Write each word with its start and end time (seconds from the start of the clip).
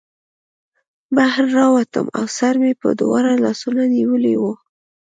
بهر 1.15 1.43
راووتم 1.57 2.05
او 2.17 2.23
سر 2.37 2.53
مې 2.61 2.71
په 2.81 2.87
دواړو 3.01 3.31
لاسونو 3.45 3.81
نیولی 3.95 4.35
و 4.41 4.43